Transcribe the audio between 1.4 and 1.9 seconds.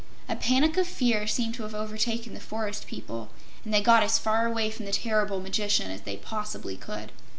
to have